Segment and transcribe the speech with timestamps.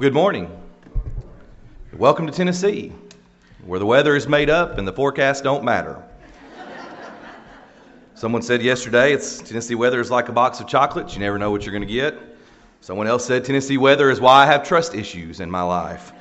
[0.00, 0.50] Well, good morning.
[1.92, 2.94] Welcome to Tennessee,
[3.66, 6.02] where the weather is made up and the forecasts don't matter.
[8.14, 11.12] Someone said yesterday, it's Tennessee weather is like a box of chocolates.
[11.12, 12.18] You never know what you're going to get.
[12.80, 16.14] Someone else said Tennessee weather is why I have trust issues in my life.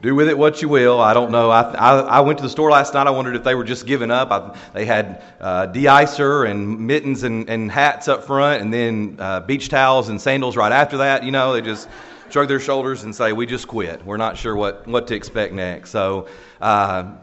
[0.00, 1.00] Do with it what you will.
[1.00, 1.50] I don't know.
[1.50, 3.08] I, I, I, went to the store last night.
[3.08, 4.30] I wondered if they were just giving up.
[4.30, 9.40] I, they had uh, de-icer and mittens and, and, hats up front, and then uh,
[9.40, 11.24] beach towels and sandals right after that.
[11.24, 11.88] You know, they just
[12.30, 14.04] shrug their shoulders and say, "We just quit.
[14.06, 16.28] We're not sure what, what to expect next." So.
[16.60, 17.14] Uh,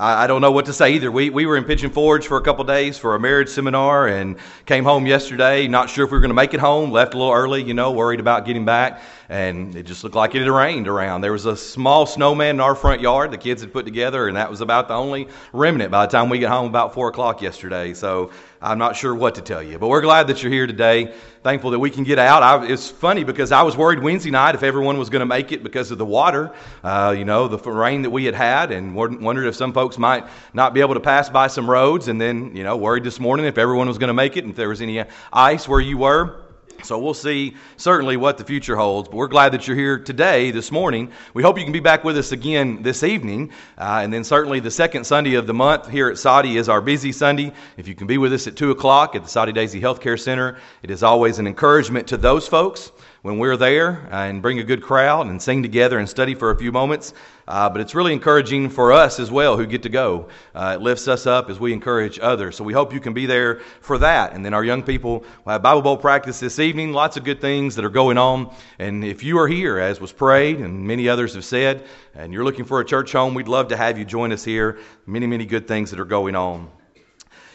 [0.00, 1.10] I, don't know what to say either.
[1.10, 4.36] We, we were in Pigeon Forge for a couple days for a marriage seminar and
[4.64, 7.18] came home yesterday, not sure if we were going to make it home, left a
[7.18, 9.02] little early, you know, worried about getting back.
[9.30, 11.20] And it just looked like it had rained around.
[11.20, 14.38] There was a small snowman in our front yard the kids had put together, and
[14.38, 17.42] that was about the only remnant by the time we got home about 4 o'clock
[17.42, 17.92] yesterday.
[17.92, 18.30] So
[18.62, 19.78] I'm not sure what to tell you.
[19.78, 21.14] But we're glad that you're here today.
[21.42, 22.42] Thankful that we can get out.
[22.42, 25.52] I, it's funny because I was worried Wednesday night if everyone was going to make
[25.52, 28.94] it because of the water, uh, you know, the rain that we had had, and
[28.94, 32.08] wondered if some folks might not be able to pass by some roads.
[32.08, 34.52] And then, you know, worried this morning if everyone was going to make it and
[34.52, 36.47] if there was any ice where you were.
[36.82, 39.08] So we'll see certainly what the future holds.
[39.08, 41.10] But we're glad that you're here today, this morning.
[41.34, 43.50] We hope you can be back with us again this evening.
[43.76, 46.80] Uh, and then certainly the second Sunday of the month here at Soddy is our
[46.80, 47.52] busy Sunday.
[47.76, 50.58] If you can be with us at 2 o'clock at the Soddy Daisy Healthcare Center,
[50.82, 54.64] it is always an encouragement to those folks when we're there uh, and bring a
[54.64, 57.14] good crowd and sing together and study for a few moments.
[57.46, 60.28] Uh, but it's really encouraging for us as well who get to go.
[60.54, 62.56] Uh, it lifts us up as we encourage others.
[62.56, 64.34] So we hope you can be there for that.
[64.34, 66.92] And then our young people will have Bible Bowl practice this evening.
[66.92, 68.54] Lots of good things that are going on.
[68.78, 72.44] And if you are here, as was prayed and many others have said, and you're
[72.44, 74.78] looking for a church home, we'd love to have you join us here.
[75.06, 76.70] Many, many good things that are going on.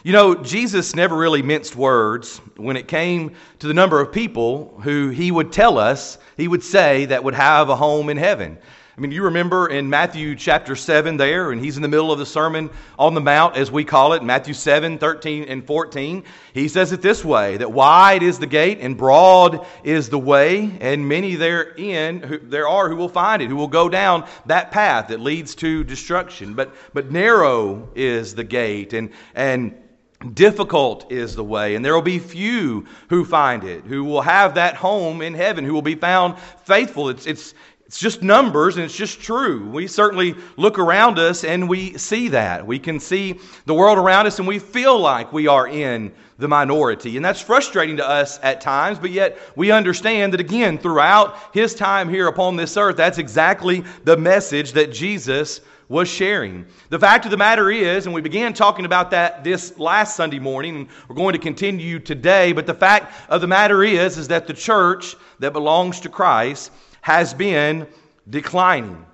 [0.04, 4.78] You know, Jesus never really minced words when it came to the number of people
[4.82, 8.58] who he would tell us, he would say, that would have a home in heaven.
[8.98, 12.18] I mean, you remember in Matthew chapter 7 there, and he's in the middle of
[12.18, 12.68] the Sermon
[12.98, 16.22] on the Mount, as we call it, Matthew 7, 13, and 14.
[16.52, 20.76] He says it this way that wide is the gate and broad is the way,
[20.82, 24.70] and many therein who, there are who will find it, who will go down that
[24.70, 26.52] path that leads to destruction.
[26.52, 29.74] But, but narrow is the gate, and, and
[30.32, 34.54] Difficult is the way, and there will be few who find it, who will have
[34.54, 37.10] that home in heaven, who will be found faithful.
[37.10, 37.54] It's, it's,
[37.86, 39.68] it's just numbers and it's just true.
[39.68, 42.66] We certainly look around us and we see that.
[42.66, 46.48] We can see the world around us and we feel like we are in the
[46.48, 47.16] minority.
[47.16, 51.74] And that's frustrating to us at times, but yet we understand that again, throughout his
[51.74, 56.66] time here upon this earth, that's exactly the message that Jesus was sharing.
[56.88, 60.38] The fact of the matter is, and we began talking about that this last Sunday
[60.38, 64.28] morning, and we're going to continue today, but the fact of the matter is, is
[64.28, 67.86] that the church that belongs to Christ has been
[68.30, 69.04] declining.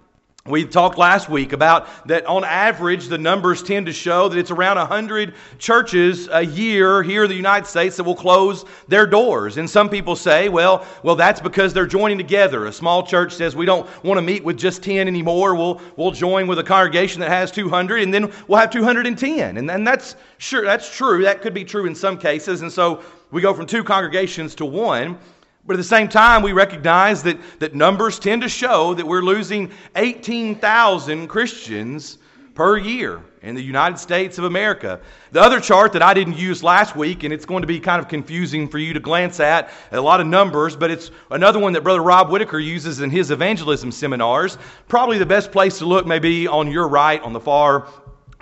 [0.46, 4.50] We talked last week about that on average, the numbers tend to show that it's
[4.50, 9.58] around 100 churches a year here in the United States that will close their doors.
[9.58, 12.64] And some people say, well, well, that's because they're joining together.
[12.64, 15.54] A small church says, we don't want to meet with just 10 anymore.
[15.54, 19.58] We'll, we'll join with a congregation that has 200, and then we'll have 210.
[19.58, 21.22] And, and that's sure, that's true.
[21.22, 22.62] That could be true in some cases.
[22.62, 25.18] And so we go from two congregations to one.
[25.66, 29.22] But at the same time, we recognize that, that numbers tend to show that we're
[29.22, 32.18] losing 18,000 Christians
[32.54, 35.00] per year in the United States of America.
[35.32, 38.00] The other chart that I didn't use last week, and it's going to be kind
[38.00, 41.72] of confusing for you to glance at, a lot of numbers, but it's another one
[41.72, 44.58] that Brother Rob Whitaker uses in his evangelism seminars.
[44.88, 47.86] Probably the best place to look may be on your right, on the far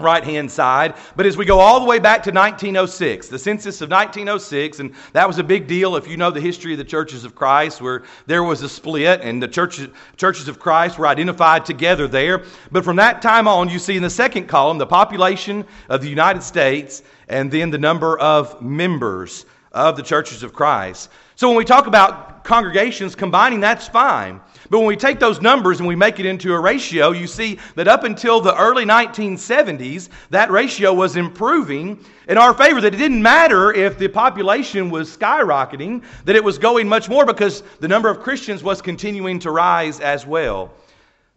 [0.01, 0.95] right hand side.
[1.17, 4.95] But as we go all the way back to 1906, the census of 1906, and
[5.13, 7.81] that was a big deal if you know the history of the churches of Christ,
[7.81, 12.45] where there was a split and the churches, churches of Christ were identified together there.
[12.73, 16.09] But from that time on, you see in the second column the population of the
[16.09, 21.11] United States and then the number of members of the churches of Christ.
[21.37, 24.41] So when we talk about congregations combining, that's fine.
[24.71, 27.59] But when we take those numbers and we make it into a ratio, you see
[27.75, 32.81] that up until the early 1970s, that ratio was improving in our favor.
[32.81, 37.25] That it didn't matter if the population was skyrocketing, that it was going much more
[37.25, 40.73] because the number of Christians was continuing to rise as well.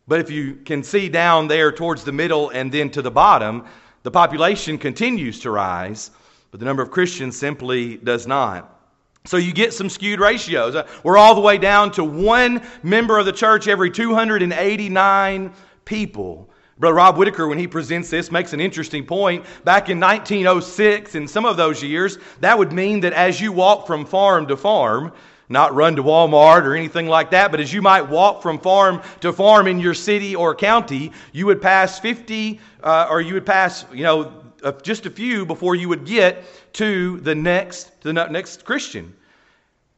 [0.07, 3.63] But if you can see down there towards the middle and then to the bottom,
[4.03, 6.11] the population continues to rise,
[6.49, 8.80] but the number of Christians simply does not.
[9.25, 10.75] So you get some skewed ratios.
[10.75, 15.53] Uh, we're all the way down to one member of the church every 289
[15.85, 16.49] people.
[16.79, 19.45] Brother Rob Whitaker, when he presents this, makes an interesting point.
[19.63, 23.85] Back in 1906, in some of those years, that would mean that as you walk
[23.85, 25.13] from farm to farm,
[25.47, 29.03] not run to Walmart or anything like that, but as you might walk from farm
[29.19, 33.45] to farm in your city or county, you would pass 50 uh, or you would
[33.45, 34.41] pass, you know,
[34.81, 39.15] just a few before you would get to the next, to the next Christian.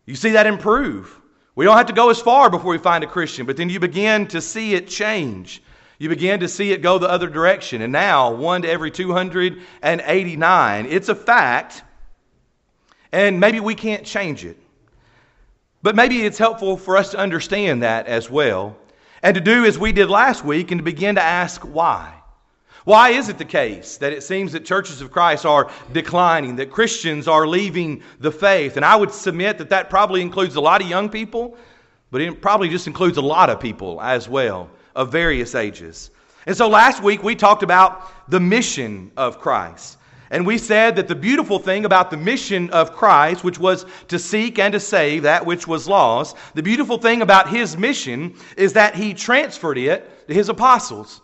[0.06, 1.20] You see that improve.
[1.56, 3.80] We don't have to go as far before we find a Christian, but then you
[3.80, 5.62] begin to see it change.
[6.00, 7.82] You begin to see it go the other direction.
[7.82, 10.86] And now, one to every 289.
[10.88, 11.84] It's a fact,
[13.12, 14.58] and maybe we can't change it.
[15.84, 18.76] But maybe it's helpful for us to understand that as well,
[19.22, 22.23] and to do as we did last week and to begin to ask why.
[22.86, 26.70] Why is it the case that it seems that churches of Christ are declining, that
[26.70, 28.76] Christians are leaving the faith?
[28.76, 31.56] And I would submit that that probably includes a lot of young people,
[32.12, 36.12] but it probably just includes a lot of people as well of various ages.
[36.46, 39.98] And so last week we talked about the mission of Christ.
[40.30, 44.20] And we said that the beautiful thing about the mission of Christ, which was to
[44.20, 48.74] seek and to save that which was lost, the beautiful thing about his mission is
[48.74, 51.22] that he transferred it to his apostles.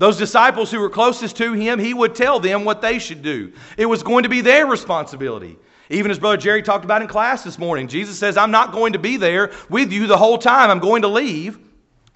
[0.00, 3.52] Those disciples who were closest to him, he would tell them what they should do.
[3.76, 5.58] It was going to be their responsibility.
[5.90, 8.94] Even as Brother Jerry talked about in class this morning, Jesus says, I'm not going
[8.94, 10.70] to be there with you the whole time.
[10.70, 11.58] I'm going to leave.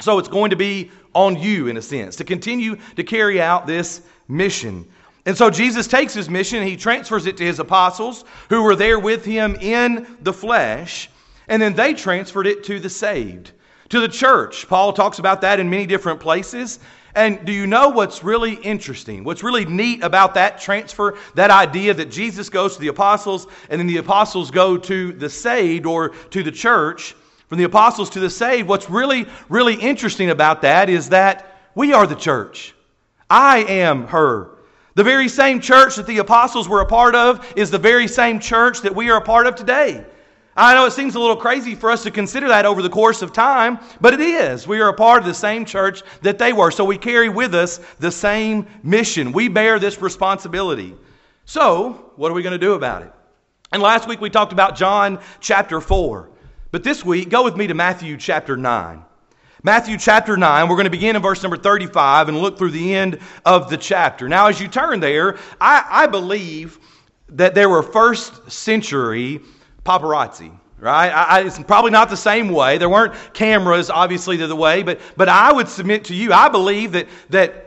[0.01, 3.67] So it's going to be on you, in a sense, to continue to carry out
[3.67, 4.91] this mission.
[5.27, 8.99] And so Jesus takes his mission he transfers it to his apostles who were there
[8.99, 11.11] with him in the flesh,
[11.49, 13.53] and then they transferred it to the saved,
[13.91, 14.67] to the church.
[14.69, 16.79] Paul talks about that in many different places.
[17.15, 19.23] And do you know what's really interesting?
[19.23, 23.79] What's really neat about that transfer, that idea that Jesus goes to the apostles and
[23.79, 27.15] then the apostles go to the saved or to the church,
[27.49, 31.93] from the apostles to the saved, what's really, really interesting about that is that we
[31.93, 32.75] are the church.
[33.31, 34.51] I am her.
[34.95, 38.41] The very same church that the apostles were a part of is the very same
[38.41, 40.05] church that we are a part of today.
[40.57, 43.23] I know it seems a little crazy for us to consider that over the course
[43.23, 44.69] of time, but it is.
[44.69, 47.55] We are a part of the same church that they were, so we carry with
[47.55, 49.33] us the same mission.
[49.33, 50.95] We bear this responsibility.
[51.45, 53.13] So, what are we going to do about it?
[53.73, 56.31] And last week we talked about John chapter 4.
[56.71, 59.05] But this week, go with me to Matthew chapter 9.
[59.65, 62.95] Matthew chapter 9, we're going to begin in verse number 35 and look through the
[62.95, 64.29] end of the chapter.
[64.29, 66.79] Now, as you turn there, I, I believe
[67.31, 69.41] that there were first century
[69.85, 70.53] paparazzi
[70.85, 71.09] right?
[71.09, 72.77] I, I, it's probably not the same way.
[72.77, 76.93] There weren't cameras, obviously, the way, but, but I would submit to you, I believe
[76.93, 77.65] that, that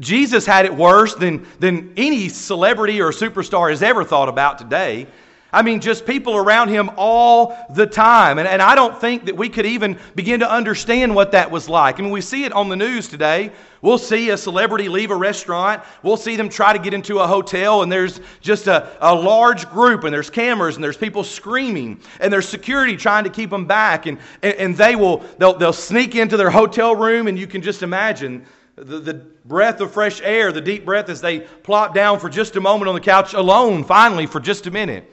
[0.00, 5.06] Jesus had it worse than, than any celebrity or superstar has ever thought about today.
[5.54, 8.38] I mean, just people around him all the time.
[8.38, 11.68] And, and I don't think that we could even begin to understand what that was
[11.68, 11.98] like.
[11.98, 13.52] I mean, we see it on the news today.
[13.82, 15.82] We'll see a celebrity leave a restaurant.
[16.02, 19.68] We'll see them try to get into a hotel, and there's just a, a large
[19.68, 23.66] group, and there's cameras, and there's people screaming, and there's security trying to keep them
[23.66, 24.06] back.
[24.06, 27.60] And, and, and they will, they'll, they'll sneak into their hotel room, and you can
[27.60, 28.46] just imagine
[28.76, 29.14] the, the
[29.44, 32.88] breath of fresh air, the deep breath as they plop down for just a moment
[32.88, 35.12] on the couch alone, finally, for just a minute.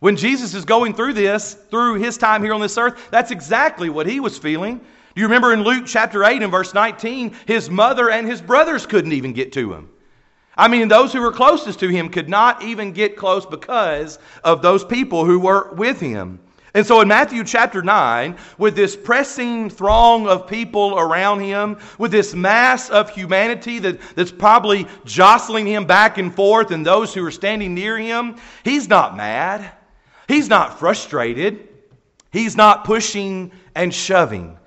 [0.00, 3.90] When Jesus is going through this, through his time here on this earth, that's exactly
[3.90, 4.78] what he was feeling.
[4.78, 8.86] Do you remember in Luke chapter 8 and verse 19, his mother and his brothers
[8.86, 9.90] couldn't even get to him?
[10.56, 14.62] I mean, those who were closest to him could not even get close because of
[14.62, 16.38] those people who were with him.
[16.74, 22.12] And so in Matthew chapter 9, with this pressing throng of people around him, with
[22.12, 27.24] this mass of humanity that, that's probably jostling him back and forth, and those who
[27.24, 29.72] are standing near him, he's not mad.
[30.28, 31.66] He's not frustrated.
[32.30, 34.58] He's not pushing and shoving.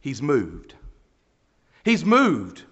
[0.00, 0.74] He's moved.
[1.84, 2.62] He's moved.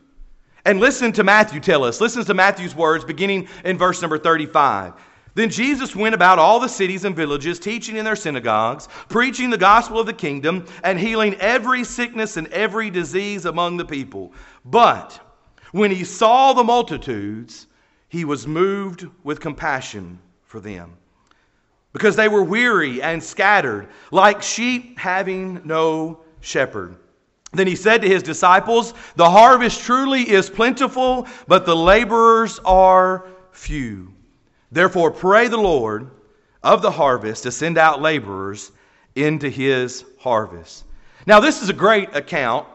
[0.64, 2.00] And listen to Matthew tell us.
[2.00, 4.94] Listen to Matthew's words beginning in verse number 35.
[5.34, 9.58] Then Jesus went about all the cities and villages, teaching in their synagogues, preaching the
[9.58, 14.32] gospel of the kingdom, and healing every sickness and every disease among the people.
[14.64, 15.20] But
[15.72, 17.66] when he saw the multitudes,
[18.08, 20.96] he was moved with compassion for them
[21.92, 26.96] because they were weary and scattered, like sheep having no shepherd.
[27.52, 33.26] Then he said to his disciples, The harvest truly is plentiful, but the laborers are
[33.52, 34.12] few.
[34.70, 36.10] Therefore, pray the Lord
[36.62, 38.70] of the harvest to send out laborers
[39.14, 40.84] into his harvest.
[41.26, 42.66] Now, this is a great account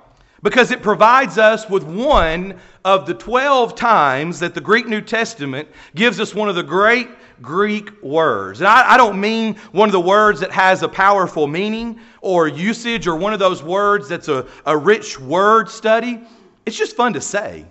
[0.42, 5.70] because it provides us with one of the 12 times that the Greek New Testament
[5.96, 7.08] gives us one of the great
[7.44, 8.62] Greek words.
[8.62, 12.48] And I, I, don't mean one of the words that has a powerful meaning or
[12.48, 16.22] usage or one of those words that's a, a rich word study.
[16.66, 17.66] It's just fun to say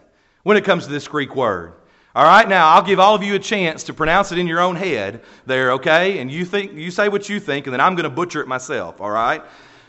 [0.44, 1.72] when it comes to this Greek word.
[2.14, 4.60] All right, now I'll give all of you a chance to pronounce it in your
[4.60, 6.18] own head there, okay?
[6.18, 8.48] And you think you say what you think, and then I'm going to butcher it
[8.48, 9.42] myself, all right?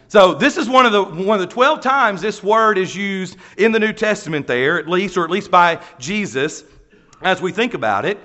[0.08, 3.36] So this is one of the one of the 12 times this word is used
[3.58, 6.64] in the New Testament there, at least, or at least by Jesus,
[7.22, 8.18] as we think about it.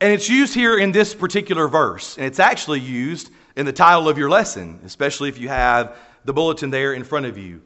[0.00, 2.16] And it's used here in this particular verse.
[2.16, 6.32] And it's actually used in the title of your lesson, especially if you have the
[6.32, 7.62] bulletin there in front of you.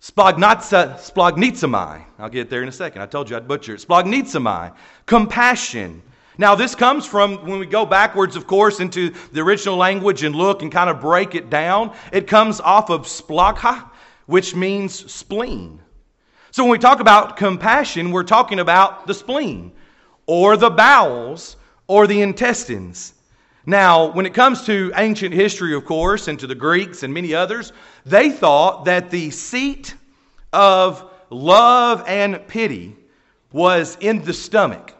[0.00, 2.04] Splagnitsomai.
[2.18, 3.02] I'll get there in a second.
[3.02, 3.80] I told you I'd butcher it.
[3.80, 4.74] Splagnitsomai.
[5.06, 6.02] Compassion.
[6.38, 10.36] Now, this comes from when we go backwards, of course, into the original language and
[10.36, 11.94] look and kind of break it down.
[12.12, 13.90] It comes off of splagha,
[14.26, 15.80] which means spleen.
[16.52, 19.72] So when we talk about compassion, we're talking about the spleen
[20.28, 21.56] or the bowels
[21.88, 23.14] or the intestines.
[23.66, 27.34] Now, when it comes to ancient history, of course, and to the Greeks and many
[27.34, 27.72] others,
[28.06, 29.94] they thought that the seat
[30.52, 32.96] of love and pity
[33.52, 34.94] was in the stomach.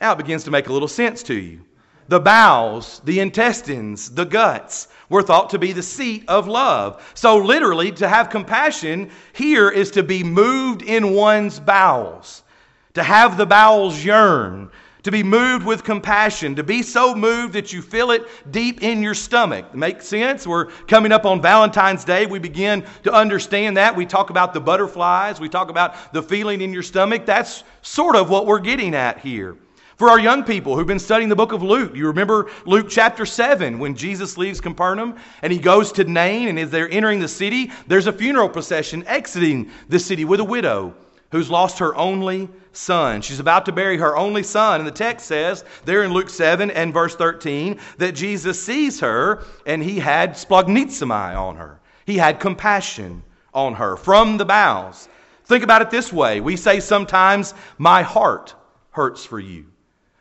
[0.00, 1.64] Now it begins to make a little sense to you.
[2.08, 7.12] The bowels, the intestines, the guts were thought to be the seat of love.
[7.14, 12.42] So, literally, to have compassion here is to be moved in one's bowels,
[12.94, 14.70] to have the bowels yearn,
[15.02, 19.02] to be moved with compassion, to be so moved that you feel it deep in
[19.02, 19.74] your stomach.
[19.74, 20.46] Make sense?
[20.46, 22.26] We're coming up on Valentine's Day.
[22.26, 23.96] We begin to understand that.
[23.96, 27.26] We talk about the butterflies, we talk about the feeling in your stomach.
[27.26, 29.56] That's sort of what we're getting at here.
[29.96, 33.24] For our young people who've been studying the book of Luke, you remember Luke chapter
[33.24, 37.28] 7 when Jesus leaves Capernaum and he goes to Nain, and as they're entering the
[37.28, 40.94] city, there's a funeral procession exiting the city with a widow
[41.32, 43.22] who's lost her only son.
[43.22, 44.80] She's about to bury her only son.
[44.80, 49.44] And the text says there in Luke 7 and verse 13 that Jesus sees her
[49.66, 51.80] and he had splagnitsomai on her.
[52.06, 53.22] He had compassion
[53.52, 55.08] on her from the bowels.
[55.44, 56.40] Think about it this way.
[56.40, 58.54] We say sometimes, my heart
[58.90, 59.66] hurts for you.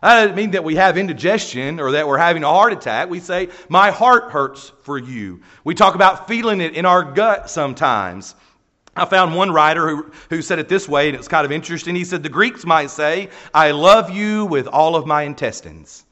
[0.02, 3.10] That doesn't mean that we have indigestion or that we're having a heart attack.
[3.10, 5.42] We say, my heart hurts for you.
[5.64, 8.34] We talk about feeling it in our gut sometimes.
[8.96, 11.96] I found one writer who, who said it this way, and it's kind of interesting.
[11.96, 16.06] He said, The Greeks might say, I love you with all of my intestines.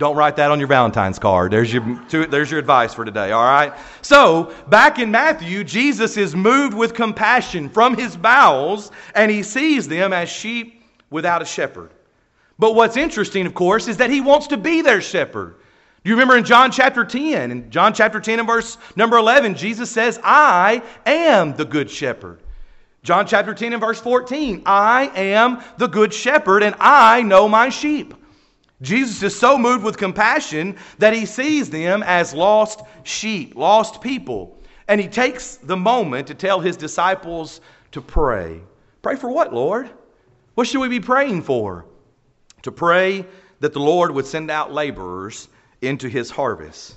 [0.00, 1.52] Don't write that on your Valentine's card.
[1.52, 3.74] There's your, there's your advice for today, all right?
[4.00, 9.86] So, back in Matthew, Jesus is moved with compassion from his bowels, and he sees
[9.86, 11.90] them as sheep without a shepherd.
[12.58, 15.56] But what's interesting, of course, is that he wants to be their shepherd.
[16.02, 17.50] Do you remember in John chapter 10?
[17.50, 22.40] In John chapter 10 and verse number 11, Jesus says, I am the good shepherd.
[23.02, 27.68] John chapter 10 and verse 14, I am the good shepherd and I know my
[27.68, 28.14] sheep.
[28.80, 34.58] Jesus is so moved with compassion that he sees them as lost sheep, lost people.
[34.88, 37.60] And he takes the moment to tell his disciples
[37.92, 38.60] to pray.
[39.02, 39.90] Pray for what, Lord?
[40.54, 41.84] What should we be praying for?
[42.62, 43.26] To pray
[43.60, 45.48] that the Lord would send out laborers
[45.82, 46.94] into his harvest.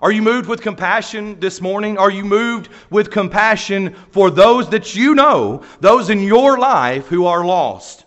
[0.00, 1.96] Are you moved with compassion this morning?
[1.96, 7.26] Are you moved with compassion for those that you know, those in your life who
[7.26, 8.04] are lost?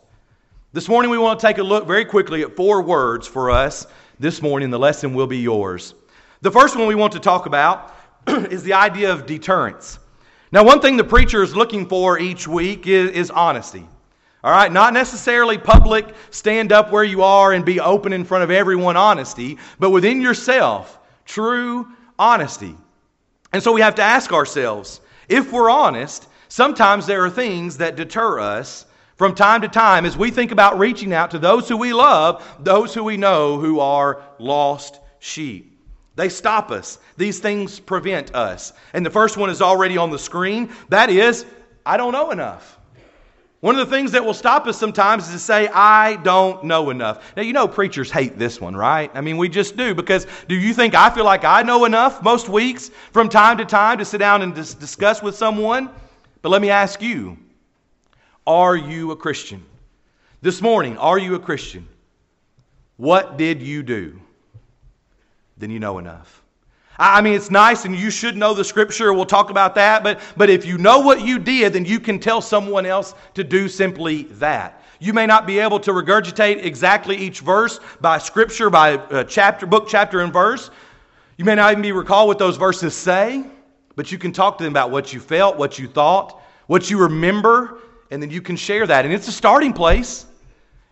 [0.74, 3.88] This morning, we want to take a look very quickly at four words for us.
[4.20, 5.94] This morning, the lesson will be yours.
[6.42, 7.96] The first one we want to talk about
[8.28, 10.00] is the idea of deterrence.
[10.52, 13.88] Now, one thing the preacher is looking for each week is, is honesty.
[14.46, 18.44] All right, not necessarily public, stand up where you are and be open in front
[18.44, 21.88] of everyone honesty, but within yourself, true
[22.20, 22.76] honesty.
[23.54, 27.96] And so we have to ask ourselves if we're honest, sometimes there are things that
[27.96, 28.86] deter us
[29.16, 32.48] from time to time as we think about reaching out to those who we love,
[32.60, 35.76] those who we know who are lost sheep.
[36.16, 37.00] They stop us.
[37.18, 38.74] These things prevent us.
[38.94, 40.72] And the first one is already on the screen.
[40.90, 41.48] That is,
[41.84, 42.75] I don't know enough.
[43.62, 46.90] One of the things that will stop us sometimes is to say, I don't know
[46.90, 47.34] enough.
[47.36, 49.10] Now, you know, preachers hate this one, right?
[49.14, 52.22] I mean, we just do because do you think I feel like I know enough
[52.22, 55.90] most weeks from time to time to sit down and dis- discuss with someone?
[56.42, 57.38] But let me ask you
[58.46, 59.66] Are you a Christian?
[60.42, 61.88] This morning, are you a Christian?
[62.98, 64.22] What did you do?
[65.58, 66.44] Then you know enough.
[66.98, 69.14] I mean, it's nice and you should know the scripture.
[69.14, 70.04] We'll talk about that.
[70.04, 73.44] But, but if you know what you did, then you can tell someone else to
[73.44, 74.82] do simply that.
[75.00, 79.66] You may not be able to regurgitate exactly each verse by scripture, by uh, chapter,
[79.66, 80.72] book, chapter, and verse.
[81.38, 83.44] You may not even be recall what those verses say,
[83.96, 86.98] but you can talk to them about what you felt, what you thought, what you
[86.98, 89.04] remember, and then you can share that.
[89.04, 90.26] And it's a starting place.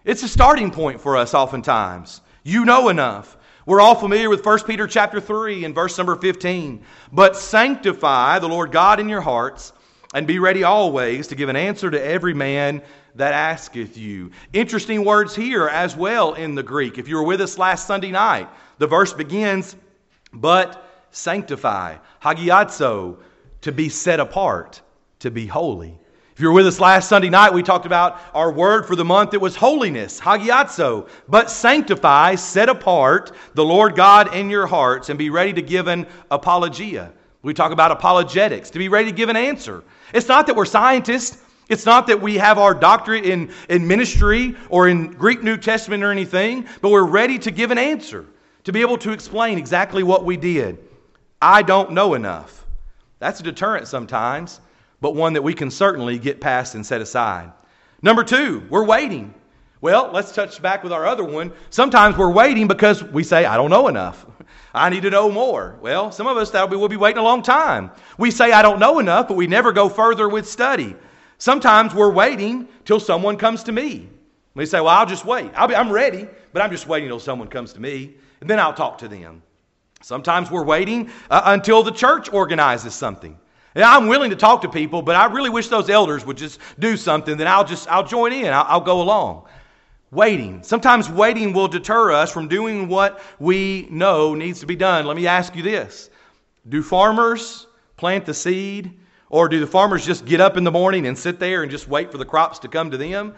[0.04, 2.22] It's a starting point for us oftentimes.
[2.44, 3.38] You know enough.
[3.66, 6.84] We're all familiar with 1 Peter chapter 3 and verse number 15.
[7.14, 9.72] But sanctify the Lord God in your hearts
[10.14, 12.82] and be ready always to give an answer to every man
[13.16, 14.32] that asketh you.
[14.52, 16.98] Interesting words here as well in the Greek.
[16.98, 19.78] If you were with us last Sunday night, the verse begins,
[20.34, 23.18] but sanctify, hagiazo,
[23.62, 24.82] to be set apart,
[25.20, 25.98] to be holy.
[26.34, 29.06] If you were with us last Sunday night, we talked about our word for the
[29.06, 29.36] month.
[29.36, 31.08] It was holiness, hagiazo.
[31.28, 35.86] But sanctify, set apart the Lord God in your hearts and be ready to give
[35.86, 37.14] an apologia.
[37.44, 39.84] We talk about apologetics, to be ready to give an answer.
[40.12, 41.38] It's not that we're scientists.
[41.70, 46.04] It's not that we have our doctorate in, in ministry or in Greek New Testament
[46.04, 48.26] or anything, but we're ready to give an answer,
[48.64, 50.80] to be able to explain exactly what we did.
[51.40, 52.66] I don't know enough.
[53.20, 54.60] That's a deterrent sometimes
[55.04, 57.52] but one that we can certainly get past and set aside.
[58.02, 59.34] Number two, we're waiting.
[59.82, 61.52] Well, let's touch back with our other one.
[61.72, 64.26] Sometimes we're waiting because we say, I don't know enough.
[64.74, 65.78] I need to know more.
[65.82, 67.92] Well, some of us that will be waiting a long time.
[68.18, 70.96] We say, I don't know enough, but we never go further with study.
[71.38, 74.08] Sometimes we're waiting till someone comes to me.
[74.56, 75.52] We say, Well, I'll just wait.
[75.54, 78.74] i am ready, but I'm just waiting till someone comes to me, and then I'll
[78.74, 79.42] talk to them.
[80.02, 83.38] Sometimes we're waiting uh, until the church organizes something.
[83.76, 86.96] I'm willing to talk to people, but I really wish those elders would just do
[86.96, 87.38] something.
[87.38, 88.54] Then I'll just I'll join in.
[88.54, 89.46] I'll, I'll go along.
[90.12, 90.62] Waiting.
[90.62, 95.06] Sometimes waiting will deter us from doing what we know needs to be done.
[95.06, 96.12] Let me ask you this:
[96.70, 97.66] Do farmers
[97.98, 99.00] plant the seed,
[99.30, 101.88] or do the farmers just get up in the morning and sit there and just
[101.88, 103.34] wait for the crops to come to them?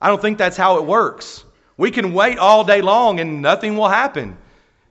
[0.00, 1.44] I don't think that's how it works.
[1.76, 4.38] We can wait all day long and nothing will happen.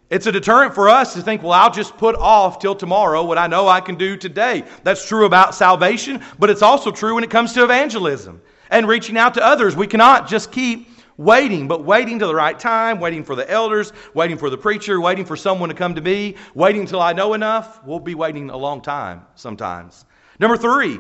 [0.10, 3.38] It's a deterrent for us to think, well, I'll just put off till tomorrow what
[3.38, 4.64] I know I can do today.
[4.84, 9.18] That's true about salvation, but it's also true when it comes to evangelism and reaching
[9.18, 9.76] out to others.
[9.76, 13.94] We cannot just keep waiting, but waiting to the right time, waiting for the elders,
[14.16, 17.34] waiting for the preacher, waiting for someone to come to me, waiting until I know
[17.34, 17.86] enough.
[17.86, 20.06] We'll be waiting a long time sometimes.
[20.40, 21.00] Number three,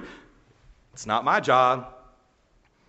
[0.94, 1.94] it's not my job.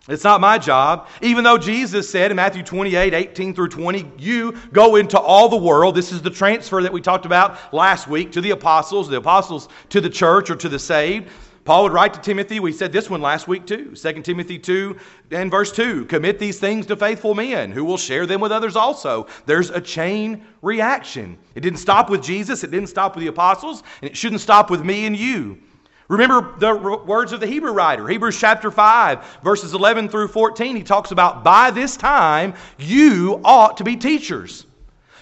[0.08, 1.08] It's not my job.
[1.20, 5.56] Even though Jesus said in Matthew 28 18 through 20, you go into all the
[5.56, 5.94] world.
[5.94, 9.68] This is the transfer that we talked about last week to the apostles, the apostles
[9.90, 11.28] to the church or to the saved.
[11.66, 13.94] Paul would write to Timothy, we said this one last week too.
[13.94, 14.96] 2 Timothy 2
[15.32, 18.76] and verse 2 Commit these things to faithful men who will share them with others
[18.76, 19.26] also.
[19.44, 21.36] There's a chain reaction.
[21.54, 24.70] It didn't stop with Jesus, it didn't stop with the apostles, and it shouldn't stop
[24.70, 25.58] with me and you.
[26.10, 26.74] Remember the
[27.06, 30.74] words of the Hebrew writer, Hebrews chapter 5, verses 11 through 14.
[30.74, 34.66] He talks about, by this time, you ought to be teachers.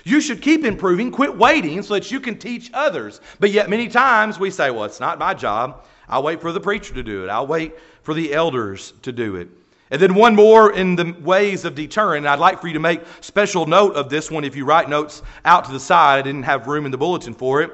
[0.04, 3.20] You should keep improving, quit waiting so that you can teach others.
[3.38, 5.84] But yet, many times we say, well, it's not my job.
[6.08, 9.36] I'll wait for the preacher to do it, I'll wait for the elders to do
[9.36, 9.48] it.
[9.90, 12.26] And then one more in the ways of deterrent.
[12.26, 15.20] I'd like for you to make special note of this one if you write notes
[15.44, 16.20] out to the side.
[16.20, 17.72] I didn't have room in the bulletin for it.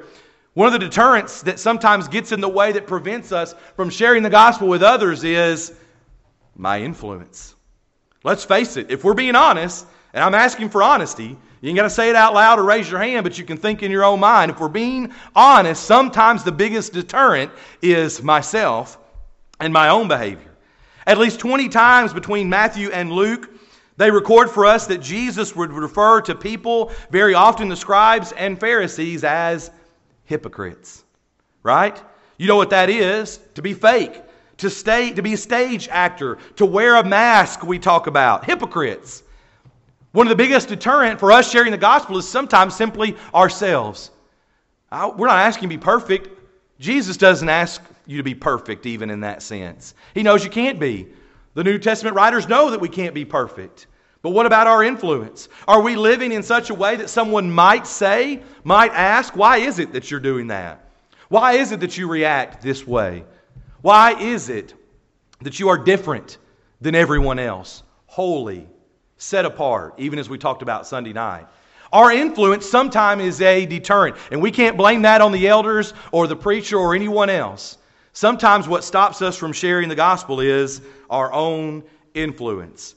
[0.55, 4.23] One of the deterrents that sometimes gets in the way that prevents us from sharing
[4.23, 5.73] the gospel with others is
[6.55, 7.55] my influence.
[8.23, 11.83] Let's face it, if we're being honest, and I'm asking for honesty, you ain't got
[11.83, 14.05] to say it out loud or raise your hand, but you can think in your
[14.05, 14.49] own mind.
[14.49, 18.97] If we're being honest, sometimes the biggest deterrent is myself
[19.59, 20.55] and my own behavior.
[21.05, 23.49] At least 20 times between Matthew and Luke,
[23.97, 28.57] they record for us that Jesus would refer to people, very often the scribes and
[28.57, 29.69] Pharisees, as
[30.25, 31.03] hypocrites.
[31.63, 32.01] Right?
[32.37, 33.39] You know what that is?
[33.55, 34.21] To be fake,
[34.57, 38.45] to stay to be a stage actor, to wear a mask we talk about.
[38.45, 39.23] Hypocrites.
[40.11, 44.11] One of the biggest deterrent for us sharing the gospel is sometimes simply ourselves.
[44.91, 46.29] I, we're not asking to be perfect.
[46.79, 49.93] Jesus doesn't ask you to be perfect, even in that sense.
[50.13, 51.07] He knows you can't be.
[51.53, 53.87] The New Testament writers know that we can't be perfect.
[54.25, 55.49] But what about our influence?
[55.67, 59.77] Are we living in such a way that someone might say, might ask, why is
[59.77, 60.89] it that you're doing that?
[61.29, 63.23] Why is it that you react this way?
[63.83, 64.73] Why is it
[65.41, 66.39] that you are different
[66.81, 67.83] than everyone else?
[68.07, 68.67] Holy,
[69.17, 71.45] set apart, even as we talked about Sunday night.
[71.93, 76.25] Our influence sometimes is a deterrent, and we can't blame that on the elders or
[76.25, 77.77] the preacher or anyone else.
[78.13, 81.83] Sometimes what stops us from sharing the gospel is our own
[82.15, 82.95] influence.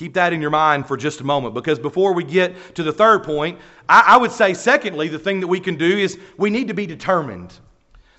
[0.00, 2.90] Keep that in your mind for just a moment because before we get to the
[2.90, 6.48] third point, I, I, would say, secondly, the thing that we can do is we
[6.48, 7.52] need to be determined.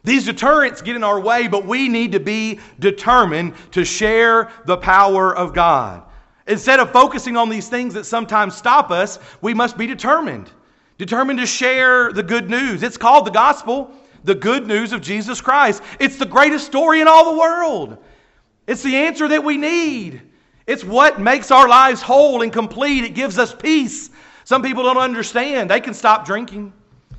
[0.03, 4.77] These deterrents get in our way, but we need to be determined to share the
[4.77, 6.03] power of God.
[6.45, 10.51] Instead of focusing on these things that sometimes stop us, we must be determined.
[10.99, 12.83] Determined to share the good news.
[12.83, 13.89] It's called the gospel,
[14.23, 15.81] the good news of Jesus Christ.
[15.99, 17.97] It's the greatest story in all the world.
[18.67, 20.21] It's the answer that we need.
[20.67, 23.03] It's what makes our lives whole and complete.
[23.03, 24.09] It gives us peace.
[24.43, 25.69] Some people don't understand.
[25.69, 26.73] They can stop drinking,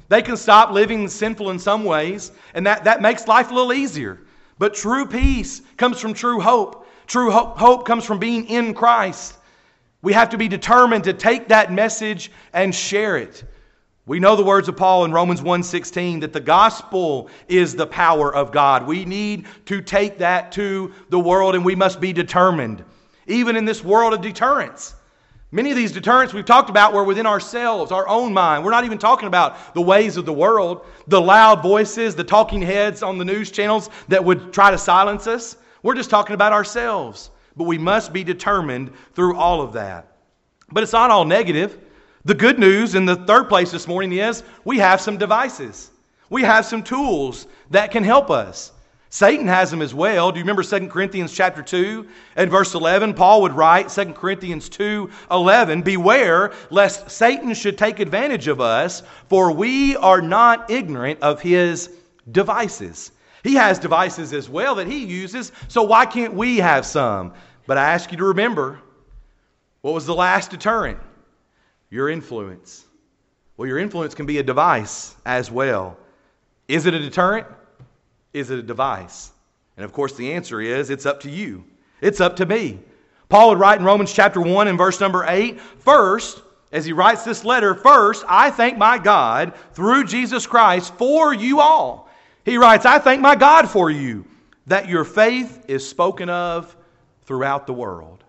[0.08, 3.72] they can stop living sinful in some ways, and that, that makes life a little
[3.72, 4.20] easier.
[4.58, 6.86] But true peace comes from true hope.
[7.06, 9.34] True hope, hope comes from being in Christ.
[10.02, 13.44] We have to be determined to take that message and share it.
[14.04, 18.34] We know the words of Paul in Romans 1:16 that the gospel is the power
[18.34, 18.86] of God.
[18.86, 22.84] We need to take that to the world and we must be determined.
[23.26, 24.94] Even in this world of deterrence.
[25.54, 28.64] Many of these deterrents we've talked about were within ourselves, our own mind.
[28.64, 32.62] We're not even talking about the ways of the world, the loud voices, the talking
[32.62, 35.56] heads on the news channels that would try to silence us.
[35.82, 37.30] We're just talking about ourselves.
[37.54, 40.16] But we must be determined through all of that.
[40.70, 41.78] But it's not all negative.
[42.24, 45.90] The good news in the third place this morning is we have some devices.
[46.30, 48.72] We have some tools that can help us.
[49.12, 50.32] Satan has them as well.
[50.32, 53.12] Do you remember 2 Corinthians chapter 2 and verse 11?
[53.12, 59.02] Paul would write, 2 Corinthians 2 11, Beware lest Satan should take advantage of us,
[59.28, 61.90] for we are not ignorant of his
[62.30, 63.12] devices.
[63.44, 67.34] He has devices as well that he uses, so why can't we have some?
[67.66, 68.80] But I ask you to remember
[69.82, 70.98] what was the last deterrent?
[71.90, 72.86] Your influence.
[73.58, 75.98] Well, your influence can be a device as well.
[76.66, 77.46] Is it a deterrent?
[78.32, 79.30] Is it a device?
[79.76, 81.64] And of course, the answer is it's up to you.
[82.00, 82.80] It's up to me.
[83.28, 87.24] Paul would write in Romans chapter 1 and verse number 8 First, as he writes
[87.24, 92.10] this letter, first, I thank my God through Jesus Christ for you all.
[92.44, 94.26] He writes, I thank my God for you
[94.66, 96.74] that your faith is spoken of
[97.24, 98.24] throughout the world.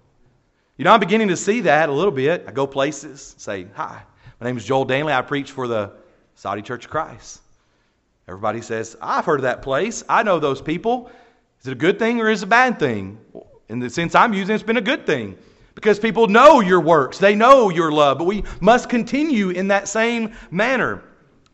[0.78, 2.46] You know, I'm beginning to see that a little bit.
[2.48, 4.02] I go places, say, Hi,
[4.40, 5.14] my name is Joel Danley.
[5.14, 5.92] I preach for the
[6.36, 7.42] Soddy Church of Christ.
[8.28, 10.04] Everybody says, I've heard of that place.
[10.08, 11.12] I know those people.
[11.62, 13.18] Is it a good thing or is it a bad thing?
[13.70, 15.38] In the sense I'm using, it's been a good thing
[15.76, 19.88] because people know your works, they know your love, but we must continue in that
[19.88, 21.04] same manner.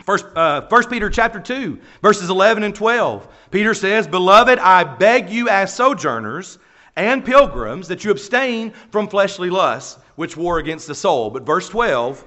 [0.03, 3.27] First, uh, 1 Peter chapter 2, verses 11 and 12.
[3.51, 6.57] Peter says, Beloved, I beg you as sojourners
[6.95, 11.29] and pilgrims that you abstain from fleshly lusts, which war against the soul.
[11.29, 12.25] But verse 12,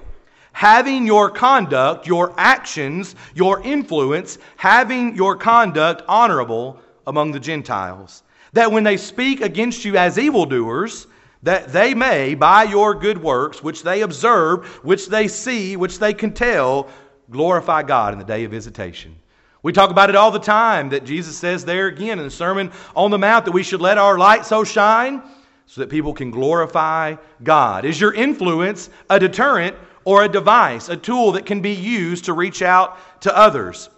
[0.53, 8.71] having your conduct, your actions, your influence, having your conduct honorable among the Gentiles, that
[8.71, 11.07] when they speak against you as evildoers,
[11.41, 16.13] that they may, by your good works, which they observe, which they see, which they
[16.13, 16.87] can tell,
[17.29, 19.15] glorify God in the day of visitation.
[19.63, 22.71] We talk about it all the time that Jesus says there again in the Sermon
[22.95, 25.21] on the Mount that we should let our light so shine
[25.65, 27.85] so that people can glorify God.
[27.85, 32.33] Is your influence a deterrent or a device, a tool that can be used to
[32.33, 33.89] reach out to others?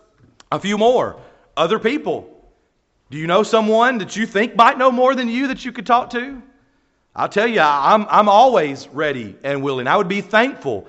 [0.51, 1.19] A few more.
[1.57, 2.31] Other people.
[3.09, 5.85] Do you know someone that you think might know more than you that you could
[5.85, 6.41] talk to?
[7.15, 9.87] I'll tell you, I'm, I'm always ready and willing.
[9.87, 10.87] I would be thankful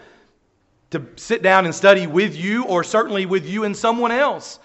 [0.91, 4.59] to sit down and study with you or certainly with you and someone else.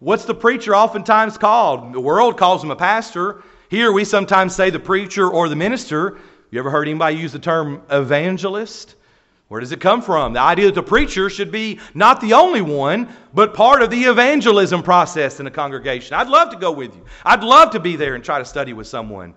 [0.00, 1.92] What's the preacher oftentimes called?
[1.92, 3.42] The world calls him a pastor.
[3.68, 6.18] Here we sometimes say the preacher or the minister.
[6.50, 8.94] You ever heard anybody use the term evangelist?
[9.48, 10.34] Where does it come from?
[10.34, 14.04] The idea that the preacher should be not the only one, but part of the
[14.04, 16.14] evangelism process in a congregation.
[16.14, 17.02] I'd love to go with you.
[17.24, 19.34] I'd love to be there and try to study with someone.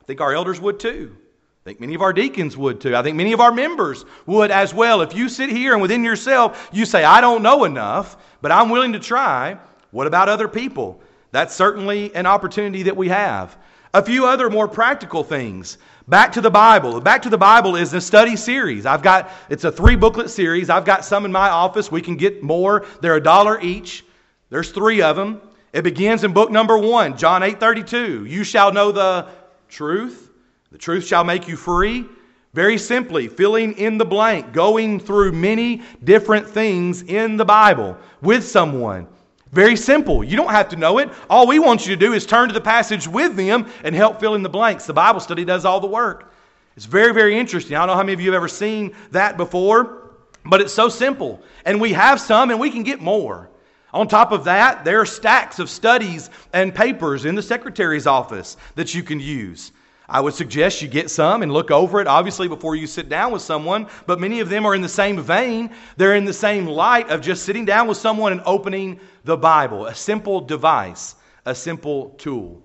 [0.00, 1.16] I think our elders would too.
[1.16, 2.94] I think many of our deacons would too.
[2.94, 5.02] I think many of our members would as well.
[5.02, 8.70] If you sit here and within yourself you say, I don't know enough, but I'm
[8.70, 9.58] willing to try,
[9.90, 11.02] what about other people?
[11.32, 13.56] That's certainly an opportunity that we have.
[13.92, 15.78] A few other more practical things.
[16.06, 17.00] Back to the Bible.
[17.00, 18.86] Back to the Bible is a study series.
[18.86, 20.70] I've got, it's a three booklet series.
[20.70, 21.90] I've got some in my office.
[21.90, 22.86] We can get more.
[23.00, 24.04] They're a dollar each.
[24.48, 25.40] There's three of them.
[25.72, 28.26] It begins in book number one, John 8 32.
[28.26, 29.28] You shall know the
[29.68, 30.30] truth.
[30.72, 32.06] The truth shall make you free.
[32.52, 38.44] Very simply, filling in the blank, going through many different things in the Bible with
[38.44, 39.06] someone.
[39.52, 40.22] Very simple.
[40.22, 41.10] You don't have to know it.
[41.28, 44.20] All we want you to do is turn to the passage with them and help
[44.20, 44.86] fill in the blanks.
[44.86, 46.32] The Bible study does all the work.
[46.76, 47.76] It's very, very interesting.
[47.76, 50.12] I don't know how many of you have ever seen that before,
[50.44, 51.42] but it's so simple.
[51.64, 53.50] And we have some and we can get more.
[53.92, 58.56] On top of that, there are stacks of studies and papers in the secretary's office
[58.76, 59.72] that you can use.
[60.10, 63.30] I would suggest you get some and look over it, obviously, before you sit down
[63.30, 63.86] with someone.
[64.06, 65.70] But many of them are in the same vein.
[65.96, 69.86] They're in the same light of just sitting down with someone and opening the Bible,
[69.86, 71.14] a simple device,
[71.46, 72.60] a simple tool.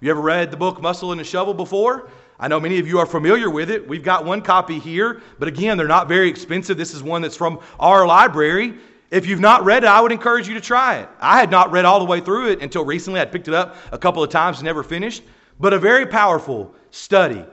[0.00, 2.08] You ever read the book Muscle and a Shovel before?
[2.40, 3.86] I know many of you are familiar with it.
[3.86, 6.78] We've got one copy here, but again, they're not very expensive.
[6.78, 8.78] This is one that's from our library.
[9.10, 11.08] If you've not read it, I would encourage you to try it.
[11.20, 13.20] I had not read all the way through it until recently.
[13.20, 15.22] I'd picked it up a couple of times and never finished,
[15.60, 17.44] but a very powerful study.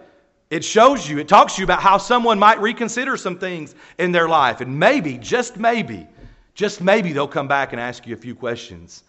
[0.50, 4.12] It shows you, it talks to you about how someone might reconsider some things in
[4.12, 4.62] their life.
[4.62, 6.08] And maybe, just maybe,
[6.54, 9.04] just maybe they'll come back and ask you a few questions.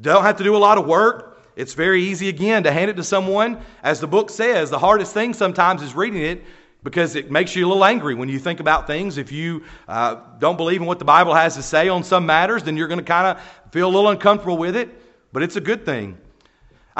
[0.00, 1.42] Don't have to do a lot of work.
[1.56, 3.60] It's very easy, again, to hand it to someone.
[3.82, 6.44] As the book says, the hardest thing sometimes is reading it
[6.82, 9.18] because it makes you a little angry when you think about things.
[9.18, 12.62] If you uh, don't believe in what the Bible has to say on some matters,
[12.62, 14.88] then you're going to kind of feel a little uncomfortable with it,
[15.32, 16.16] but it's a good thing.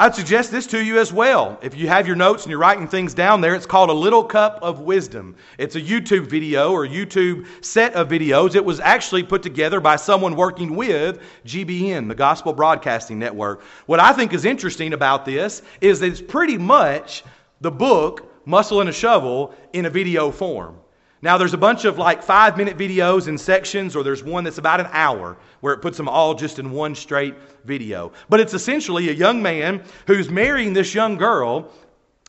[0.01, 1.59] I'd suggest this to you as well.
[1.61, 4.23] If you have your notes and you're writing things down there, it's called A Little
[4.23, 5.35] Cup of Wisdom.
[5.59, 8.55] It's a YouTube video or YouTube set of videos.
[8.55, 13.61] It was actually put together by someone working with GBN, the Gospel Broadcasting Network.
[13.85, 17.23] What I think is interesting about this is that it's pretty much
[17.59, 20.80] the book Muscle and a Shovel in a video form.
[21.23, 24.57] Now, there's a bunch of like five minute videos in sections, or there's one that's
[24.57, 28.11] about an hour where it puts them all just in one straight video.
[28.27, 31.71] But it's essentially a young man who's marrying this young girl,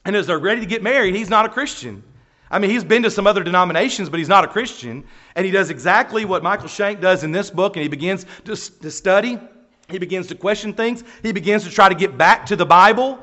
[0.05, 2.03] and as they're ready to get married, he's not a Christian.
[2.51, 5.05] I mean, he's been to some other denominations, but he's not a Christian.
[5.37, 8.55] And he does exactly what Michael Shank does in this book, and he begins to,
[8.55, 9.39] to study.
[9.89, 11.03] He begins to question things.
[11.23, 13.19] He begins to try to get back to the Bible.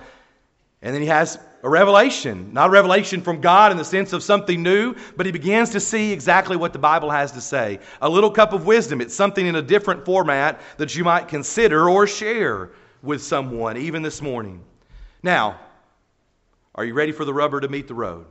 [0.81, 4.23] And then he has a revelation, not a revelation from God in the sense of
[4.23, 7.79] something new, but he begins to see exactly what the Bible has to say.
[8.01, 9.01] A little cup of wisdom.
[9.01, 12.69] It's something in a different format that you might consider or share
[13.01, 14.63] with someone, even this morning.
[15.21, 15.59] Now,
[16.75, 18.25] are you ready for the rubber to meet the road?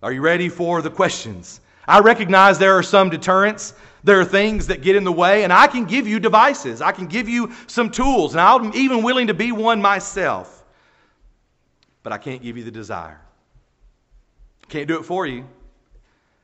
[0.00, 1.60] Are you ready for the questions?
[1.88, 3.74] I recognize there are some deterrents.
[4.04, 6.80] There are things that get in the way, and I can give you devices.
[6.80, 10.63] I can give you some tools, and I'm even willing to be one myself
[12.04, 13.18] but I can't give you the desire.
[14.68, 15.44] Can't do it for you.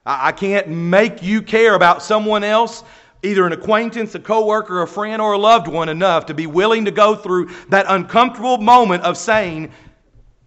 [0.05, 2.83] I, can't make you care about someone else,
[3.23, 6.87] either an acquaintance, a coworker, a friend, or a loved one, enough to be willing
[6.87, 9.71] to go through that uncomfortable moment of saying,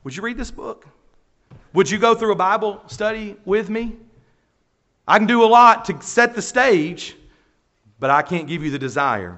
[0.04, 0.88] Would you read this book?
[1.74, 3.96] Would you go through a Bible study with me?
[5.08, 7.16] I can do a lot to set the stage,
[8.00, 9.38] but I can't give you the desire.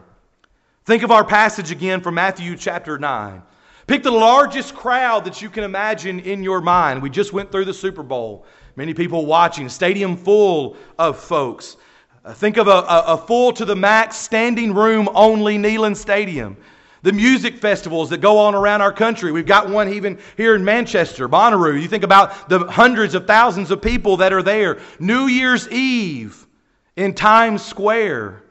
[0.85, 3.41] Think of our passage again from Matthew chapter 9.
[3.87, 7.01] Pick the largest crowd that you can imagine in your mind.
[7.01, 8.45] We just went through the Super Bowl.
[8.75, 11.77] Many people watching, stadium full of folks.
[12.23, 16.57] Uh, think of a, a, full to the max, standing room only Neyland Stadium.
[17.03, 19.31] The music festivals that go on around our country.
[19.31, 21.79] We've got one even here in Manchester, Bonnaroo.
[21.79, 24.79] You think about the hundreds of thousands of people that are there.
[24.97, 26.47] New Year's Eve
[26.95, 28.44] in Times Square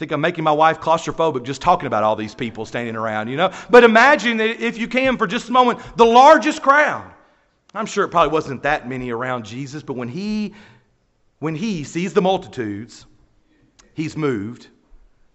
[0.00, 3.36] think I'm making my wife claustrophobic just talking about all these people standing around, you
[3.36, 3.52] know.
[3.68, 7.12] But imagine that if you can for just a moment, the largest crowd.
[7.74, 10.54] I'm sure it probably wasn't that many around Jesus, but when he
[11.38, 13.04] when he sees the multitudes,
[13.92, 14.68] he's moved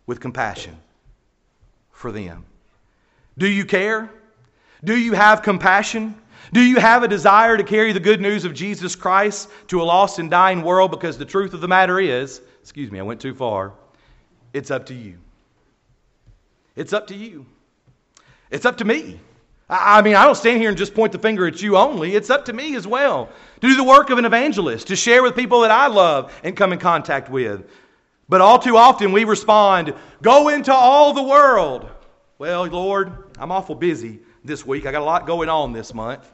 [0.07, 0.75] with compassion
[1.91, 2.43] for them.
[3.37, 4.09] Do you care?
[4.83, 6.15] Do you have compassion?
[6.53, 9.83] Do you have a desire to carry the good news of Jesus Christ to a
[9.83, 10.89] lost and dying world?
[10.89, 13.73] Because the truth of the matter is, excuse me, I went too far.
[14.55, 15.17] It's up to you.
[16.77, 17.45] It's up to you.
[18.49, 19.19] It's up to me.
[19.69, 22.15] I mean, I don't stand here and just point the finger at you only.
[22.15, 25.23] It's up to me as well to do the work of an evangelist, to share
[25.23, 27.69] with people that I love and come in contact with.
[28.29, 31.89] But all too often we respond, go into all the world.
[32.37, 34.85] Well, Lord, I'm awful busy this week.
[34.85, 36.31] I got a lot going on this month.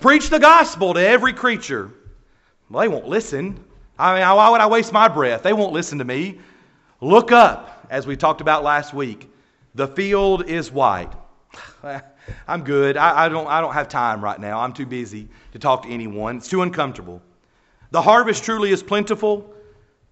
[0.00, 1.92] Preach the gospel to every creature.
[2.68, 3.64] Well, they won't listen.
[3.96, 5.44] I mean, why would I waste my breath?
[5.44, 6.40] They won't listen to me.
[7.00, 9.30] Look up, as we talked about last week.
[9.74, 11.12] The field is white.
[12.48, 12.96] I'm good.
[12.96, 14.60] I, I, don't, I don't have time right now.
[14.60, 16.36] I'm too busy to talk to anyone.
[16.36, 17.22] It's too uncomfortable.
[17.90, 19.52] The harvest truly is plentiful,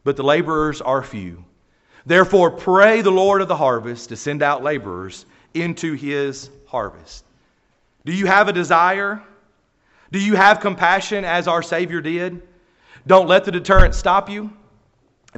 [0.03, 1.45] but the laborers are few.
[2.07, 7.25] Therefore, pray the Lord of the harvest to send out laborers into his harvest.
[8.07, 9.23] Do you have a desire?
[10.11, 12.43] Do you have compassion as our Savior did?
[13.07, 14.51] Don't let the deterrent stop you.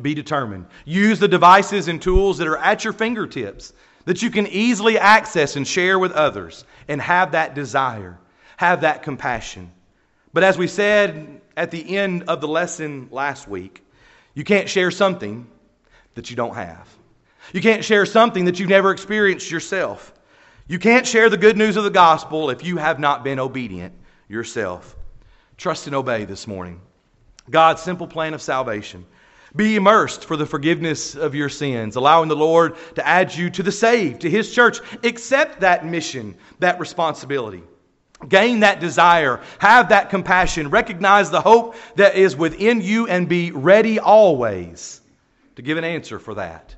[0.03, 0.67] Be determined.
[0.85, 3.73] Use the devices and tools that are at your fingertips
[4.05, 8.19] that you can easily access and share with others and have that desire,
[8.57, 9.71] have that compassion.
[10.33, 13.85] But as we said at the end of the lesson last week,
[14.35, 15.47] you can't share something
[16.15, 16.89] that you don't have.
[17.53, 20.13] You can't share something that you've never experienced yourself.
[20.69, 23.93] You can't share the good news of the gospel if you have not been obedient
[24.29, 24.97] yourself.
[25.57, 26.81] Trust and obey this morning.
[27.51, 29.05] God's simple plan of salvation.
[29.57, 33.63] Be immersed for the forgiveness of your sins, allowing the Lord to add you to
[33.63, 34.79] the saved, to His church.
[35.03, 37.63] Accept that mission, that responsibility.
[38.29, 43.51] Gain that desire, have that compassion, recognize the hope that is within you, and be
[43.51, 45.01] ready always
[45.57, 46.75] to give an answer for that.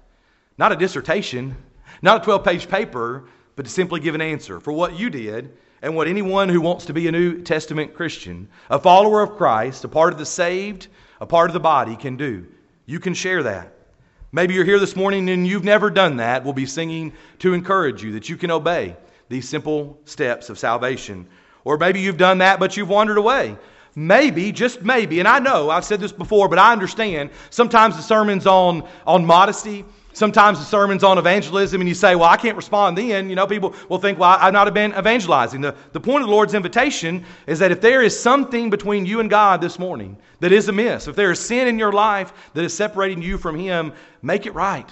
[0.57, 1.57] Not a dissertation,
[2.01, 3.25] not a 12 page paper,
[3.57, 6.87] but to simply give an answer for what you did and what anyone who wants
[6.87, 10.87] to be a New Testament Christian, a follower of Christ, a part of the saved,
[11.21, 12.47] a part of the body can do.
[12.87, 13.73] You can share that.
[14.33, 16.43] Maybe you're here this morning and you've never done that.
[16.43, 18.97] We'll be singing to encourage you that you can obey,
[19.29, 21.29] these simple steps of salvation.
[21.65, 23.57] Or maybe you've done that, but you've wandered away.
[23.95, 28.03] Maybe, just maybe, and I know I've said this before, but I understand sometimes the
[28.03, 32.57] sermon's on, on modesty, sometimes the sermon's on evangelism, and you say, Well, I can't
[32.57, 33.29] respond then.
[33.29, 35.61] You know, people will think, Well, I've not been evangelizing.
[35.61, 39.21] The, the point of the Lord's invitation is that if there is something between you
[39.21, 42.65] and God this morning that is amiss, if there is sin in your life that
[42.65, 44.89] is separating you from Him, make it right.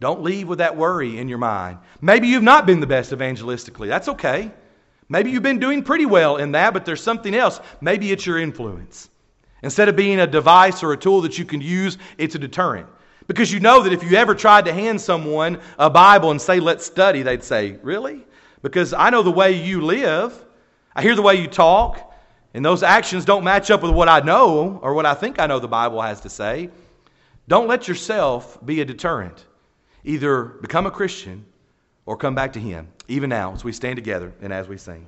[0.00, 1.78] Don't leave with that worry in your mind.
[2.00, 3.86] Maybe you've not been the best evangelistically.
[3.86, 4.50] That's okay.
[5.08, 7.60] Maybe you've been doing pretty well in that, but there's something else.
[7.80, 9.10] Maybe it's your influence.
[9.62, 12.88] Instead of being a device or a tool that you can use, it's a deterrent.
[13.32, 16.60] Because you know that if you ever tried to hand someone a Bible and say,
[16.60, 18.26] let's study, they'd say, Really?
[18.60, 20.44] Because I know the way you live,
[20.94, 22.12] I hear the way you talk,
[22.52, 25.46] and those actions don't match up with what I know or what I think I
[25.46, 26.68] know the Bible has to say.
[27.48, 29.46] Don't let yourself be a deterrent.
[30.04, 31.46] Either become a Christian
[32.04, 35.06] or come back to Him, even now as we stand together and as we sing.